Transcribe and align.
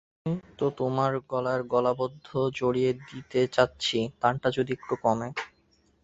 সেইজন্যেই 0.03 0.55
তো 0.59 0.65
তোমার 0.79 1.11
গলায় 1.31 1.63
গলাবদ্ধ 1.73 2.27
জড়িয়ে 2.59 2.91
দিতে 3.09 3.39
চাচ্ছি– 3.55 3.99
তানটা 4.21 4.47
যদি 4.57 4.71
একটু 4.73 4.93
কমে। 5.03 5.29